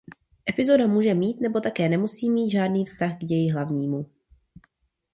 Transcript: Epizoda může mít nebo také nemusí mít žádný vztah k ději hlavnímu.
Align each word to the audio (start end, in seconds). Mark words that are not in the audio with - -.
Epizoda 0.49 0.87
může 0.87 1.13
mít 1.13 1.41
nebo 1.41 1.59
také 1.59 1.89
nemusí 1.89 2.29
mít 2.29 2.49
žádný 2.51 2.85
vztah 2.85 3.17
k 3.17 3.25
ději 3.25 3.51
hlavnímu. 3.51 4.09